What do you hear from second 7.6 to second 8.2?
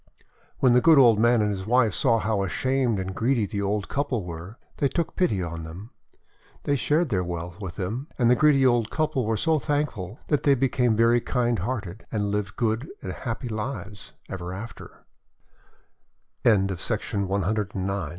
with them;